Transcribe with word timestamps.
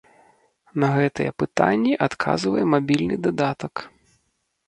На 0.83 0.87
гэтыя 0.95 1.33
пытанні 1.43 1.93
адказвае 2.07 2.63
мабільны 2.73 3.15
дадатак. 3.27 3.73